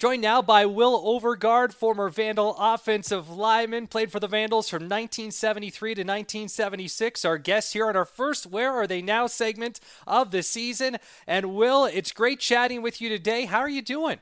[0.00, 5.94] Joined now by Wil Overgaard, former Vandal offensive lineman, played for the Vandals from 1973
[5.94, 7.22] to 1976.
[7.26, 10.96] Our guest here on our first Where Are They Now segment of the season.
[11.26, 13.44] And Wil, it's great chatting with you today.
[13.44, 14.20] How are you doing?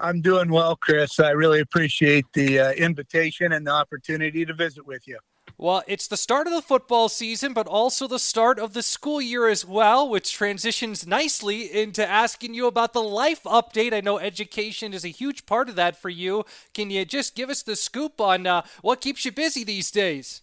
[0.00, 1.20] I'm doing well, Chris.
[1.20, 5.20] I really appreciate the uh, invitation and the opportunity to visit with you.
[5.56, 9.20] Well, it's the start of the football season, but also the start of the school
[9.20, 13.92] year as well, which transitions nicely into asking you about the life update.
[13.92, 16.44] I know education is a huge part of that for you.
[16.74, 20.42] Can you just give us the scoop on uh, what keeps you busy these days?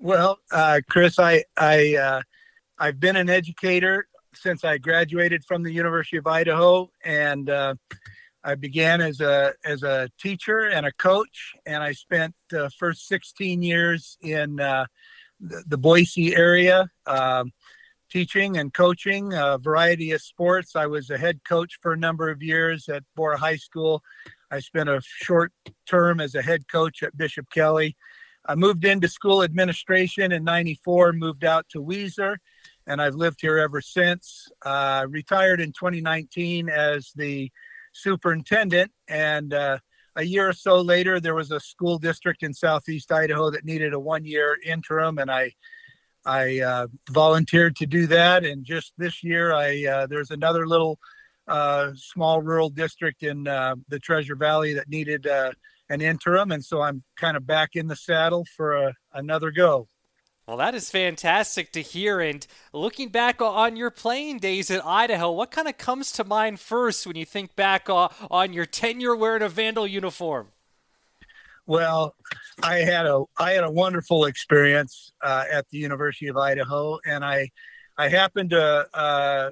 [0.00, 2.22] Well, uh, Chris, I I uh,
[2.78, 7.74] I've been an educator since I graduated from the University of Idaho, and uh,
[8.44, 13.06] I began as a as a teacher and a coach, and I spent the first
[13.06, 14.86] 16 years in uh,
[15.40, 17.52] the, the, Boise area, um,
[18.10, 20.74] teaching and coaching a variety of sports.
[20.74, 24.02] I was a head coach for a number of years at Borah High School.
[24.50, 25.52] I spent a short
[25.86, 27.96] term as a head coach at Bishop Kelly.
[28.44, 32.38] I moved into school administration in '94, moved out to Weiser,
[32.88, 34.48] and I've lived here ever since.
[34.62, 37.52] Uh, retired in 2019 as the
[37.92, 38.90] superintendent.
[39.08, 39.78] And uh,
[40.16, 43.94] a year or so later, there was a school district in southeast Idaho that needed
[43.94, 45.52] a one-year interim, and I
[46.24, 48.44] I uh, volunteered to do that.
[48.44, 50.98] And just this year, I uh, there's another little
[51.48, 55.52] uh, small rural district in uh, the Treasure Valley that needed uh,
[55.88, 59.88] an interim, and so I'm kind of back in the saddle for a, another go.
[60.46, 62.20] Well, that is fantastic to hear.
[62.20, 66.58] And looking back on your playing days at Idaho, what kind of comes to mind
[66.58, 70.48] first when you think back on your tenure wearing a Vandal uniform?
[71.66, 72.16] Well,
[72.62, 77.24] I had a I had a wonderful experience uh, at the University of Idaho, and
[77.24, 77.50] I
[77.96, 79.50] I happened to uh,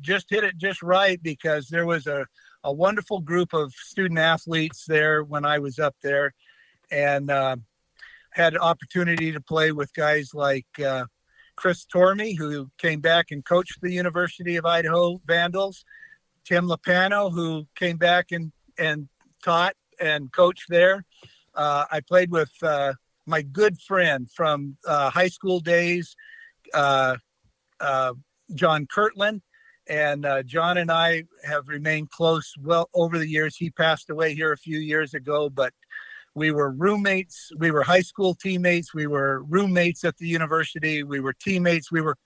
[0.00, 2.26] just hit it just right because there was a
[2.62, 6.32] a wonderful group of student athletes there when I was up there,
[6.92, 7.56] and uh,
[8.38, 11.04] had an opportunity to play with guys like uh,
[11.56, 15.84] Chris Tormey, who came back and coached the University of Idaho Vandals,
[16.44, 19.08] Tim Lapano, who came back and, and
[19.42, 21.04] taught and coached there.
[21.52, 22.92] Uh, I played with uh,
[23.26, 26.14] my good friend from uh, high school days,
[26.72, 27.16] uh,
[27.80, 28.14] uh,
[28.54, 29.42] John Kirtland.
[29.90, 33.56] And John and I have remained close well over the years.
[33.56, 35.72] He passed away here a few years ago, but
[36.38, 37.50] we were roommates.
[37.58, 38.94] We were high school teammates.
[38.94, 41.02] We were roommates at the university.
[41.02, 41.90] We were teammates.
[41.90, 42.16] We were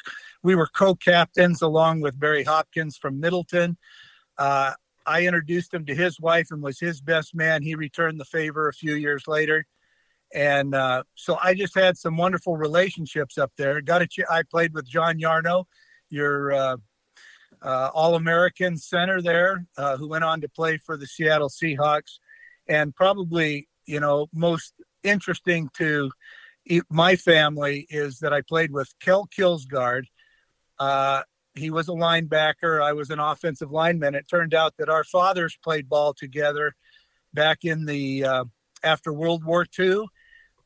[0.42, 3.78] we were co-captains along with barry hopkins from middleton.
[4.38, 4.72] Uh,
[5.04, 7.62] i introduced him to his wife and was his best man.
[7.62, 9.64] He returned the favor a few years later.
[10.34, 13.80] And uh, so i just had some wonderful relationships up there.
[13.80, 15.64] Got a ch- i played with john yarno
[16.10, 16.76] your uh,
[17.62, 22.18] uh all-american center there uh, who went on to play for the seattle seahawks.
[22.68, 26.10] And probably you know, most interesting to
[26.88, 30.04] my family is that I played with Kel Kilsgard.
[30.78, 31.22] Uh,
[31.54, 32.82] he was a linebacker.
[32.82, 34.14] I was an offensive lineman.
[34.14, 36.74] It turned out that our fathers played ball together
[37.34, 38.44] back in the uh,
[38.82, 40.06] after World War II.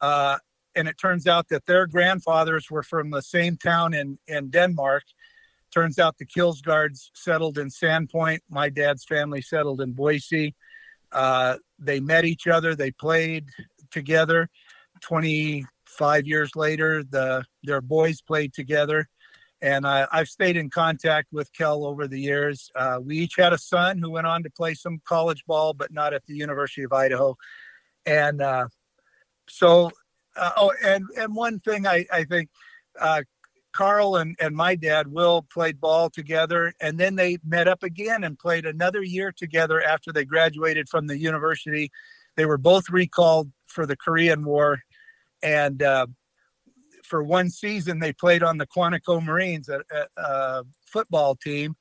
[0.01, 0.39] Uh,
[0.75, 5.05] and it turns out that their grandfathers were from the same town in, in Denmark.
[5.73, 8.41] Turns out the Kilsgards settled in Sandpoint.
[8.49, 10.55] My dad's family settled in Boise.
[11.11, 12.75] Uh, they met each other.
[12.75, 13.47] They played
[13.91, 14.49] together.
[15.03, 19.09] 25 years later, the their boys played together,
[19.61, 22.71] and I, have stayed in contact with Kel over the years.
[22.75, 25.93] Uh, we each had a son who went on to play some college ball, but
[25.93, 27.37] not at the University of Idaho.
[28.05, 28.69] And uh,
[29.49, 29.91] so,
[30.37, 32.49] uh, oh, and and one thing I I think
[33.01, 33.23] uh,
[33.77, 36.73] Carl and, and my dad, Will, played ball together.
[36.81, 41.07] And then they met up again and played another year together after they graduated from
[41.07, 41.91] the university.
[42.37, 44.81] They were both recalled for the Korean War.
[45.43, 46.07] And uh,
[47.05, 51.77] for one season, they played on the Quantico Marines, a, a, a football team.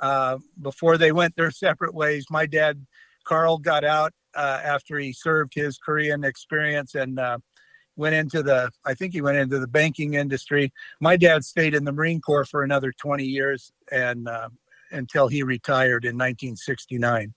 [0.00, 2.84] Uh, before they went their separate ways, my dad,
[3.24, 7.38] Carl, got out uh, after he served his Korean experience and uh,
[7.96, 10.72] went into the i think he went into the banking industry.
[11.00, 14.48] My dad stayed in the marine corps for another 20 years and uh,
[14.90, 17.34] until he retired in 1969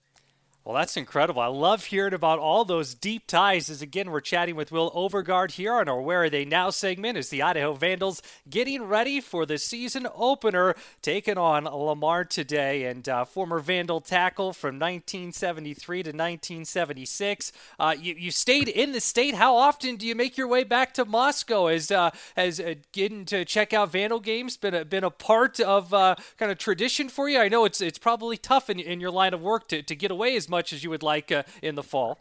[0.62, 1.40] well, that's incredible.
[1.40, 3.70] I love hearing about all those deep ties.
[3.70, 7.16] As again, we're chatting with Wil Overgaard here on our Where Are They Now segment
[7.16, 12.84] as the Idaho Vandals getting ready for the season opener, taking on Lamar today.
[12.84, 17.52] And uh, former Vandal tackle from 1973 to 1976.
[17.78, 19.36] Uh, you, you stayed in the state.
[19.36, 21.68] How often do you make your way back to Moscow?
[21.68, 25.58] As uh, has uh, getting to check out Vandal games been a, been a part
[25.58, 27.38] of uh, kind of tradition for you?
[27.38, 30.10] I know it's it's probably tough in, in your line of work to, to get
[30.10, 32.18] away as much as you would like uh, in the fall.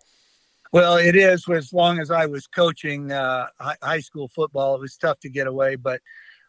[0.72, 1.44] Well, it is.
[1.50, 5.48] As long as I was coaching uh, high school football, it was tough to get
[5.48, 5.76] away.
[5.76, 6.00] But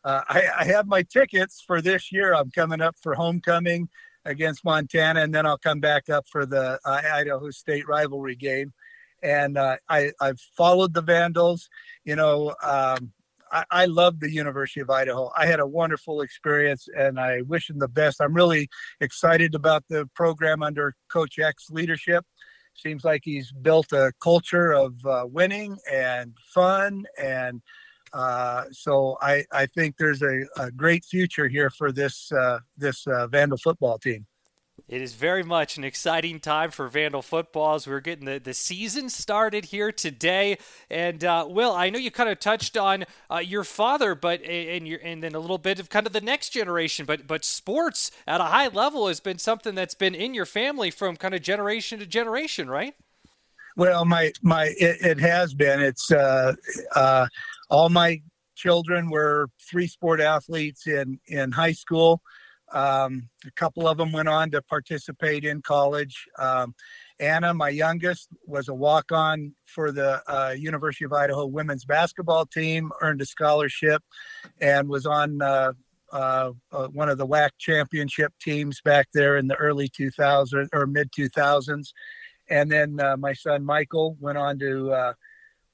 [0.04, 2.34] uh, I, I, have my tickets for this year.
[2.34, 3.88] I'm coming up for homecoming
[4.24, 8.72] against Montana, and then I'll come back up for the uh, Idaho State rivalry game.
[9.22, 11.68] And uh, I, I've followed the Vandals.
[12.04, 13.12] You know, um,
[13.52, 15.30] I, I love the University of Idaho.
[15.36, 18.20] I had a wonderful experience, and I wish them the best.
[18.20, 18.68] I'm really
[19.00, 22.24] excited about the program under Coach Eck's leadership.
[22.74, 27.60] Seems like he's built a culture of uh, winning and fun and
[28.12, 33.06] uh, so I, I think there's a, a, great future here for this uh, this
[33.06, 34.26] uh, Vandal football team.
[34.90, 38.52] It is very much an exciting time for Vandal football as we're getting the, the
[38.52, 40.58] season started here today.
[40.90, 44.88] And uh, Wil, I know you kind of touched on uh, your father, but and
[44.88, 47.06] your and then a little bit of kind of the next generation.
[47.06, 50.90] But but sports at a high level has been something that's been in your family
[50.90, 52.96] from kind of generation to generation, right?
[53.76, 55.80] Well, my my it, it has been.
[55.80, 56.54] It's uh,
[56.96, 57.28] uh,
[57.70, 58.20] all my
[58.56, 62.22] children were three sport athletes in in high school.
[62.72, 66.26] Um, a couple of them went on to participate in college.
[66.38, 66.74] Um,
[67.18, 72.46] Anna, my youngest, was a walk on for the uh, University of Idaho women's basketball
[72.46, 74.02] team, earned a scholarship,
[74.60, 75.72] and was on uh,
[76.12, 80.86] uh, uh one of the WAC championship teams back there in the early 2000s or
[80.86, 81.92] mid 2000s.
[82.48, 85.12] And then uh, my son Michael went on to uh,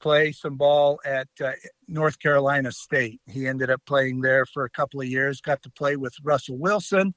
[0.01, 1.53] play some ball at uh,
[1.89, 3.21] North Carolina State.
[3.27, 6.59] He ended up playing there for a couple of years, got to play with Russell
[6.59, 7.15] Wilson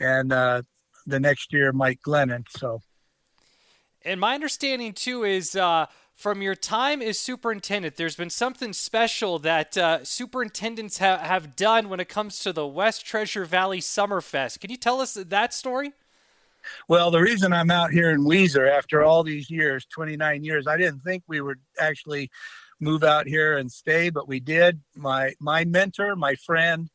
[0.00, 0.62] and uh,
[1.06, 2.44] the next year Mike Glennon.
[2.50, 2.80] So,
[4.04, 9.38] and my understanding too is uh, from your time as superintendent, there's been something special
[9.38, 14.60] that uh, superintendents ha- have done when it comes to the West Treasure Valley Summerfest.
[14.60, 15.92] Can you tell us that story?
[16.88, 20.76] Well, the reason I'm out here in Weiser after all these years, 29 years, I
[20.76, 22.30] didn't think we would actually
[22.80, 24.80] move out here and stay, but we did.
[24.96, 26.88] My my mentor, my friend,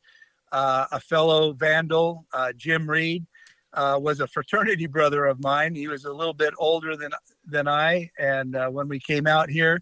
[0.52, 3.26] uh, a fellow Vandal, uh, Jim Reed,
[3.74, 5.76] uh, was a fraternity brother of mine.
[5.76, 7.12] He was a little bit older than
[7.46, 9.82] than I, and uh, when we came out here,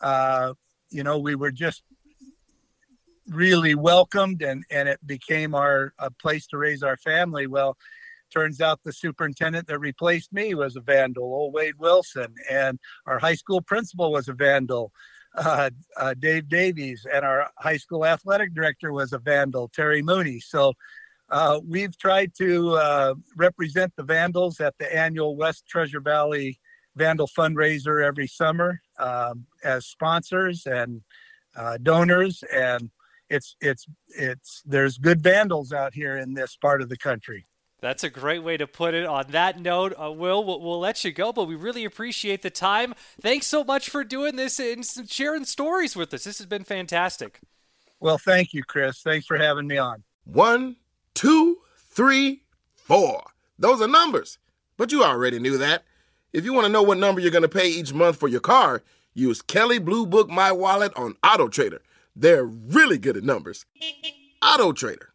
[0.00, 0.54] uh,
[0.90, 1.82] you know, we were just
[3.28, 7.46] really welcomed, and and it became our a place to raise our family.
[7.46, 7.76] Well
[8.30, 13.18] turns out the superintendent that replaced me was a vandal, old Wade Wilson, and our
[13.18, 14.92] high school principal was a vandal,
[15.36, 20.40] uh, uh, Dave Davies, and our high school athletic director was a vandal, Terry Mooney.
[20.40, 20.74] So
[21.30, 26.58] uh, we've tried to uh, represent the vandals at the annual West Treasure Valley
[26.96, 31.02] Vandal fundraiser every summer um, as sponsors and
[31.56, 32.90] uh, donors, and
[33.28, 37.46] it's it's it's there's good vandals out here in this part of the country.
[37.80, 39.06] That's a great way to put it.
[39.06, 42.50] On that note, uh, Wil, we'll, we'll let you go, but we really appreciate the
[42.50, 42.94] time.
[43.20, 46.24] Thanks so much for doing this and sharing stories with us.
[46.24, 47.40] This has been fantastic.
[47.98, 49.00] Well, thank you, Chris.
[49.00, 50.02] Thanks for having me on.
[50.24, 50.76] One,
[51.14, 52.42] two, three,
[52.76, 53.22] four.
[53.58, 54.38] Those are numbers,
[54.76, 55.84] but you already knew that.
[56.32, 58.40] If you want to know what number you're going to pay each month for your
[58.40, 58.82] car,
[59.14, 61.82] use Kelley Blue Book My Wallet on Auto Trader.
[62.14, 63.66] They're really good at numbers.
[64.42, 65.09] Auto Trader.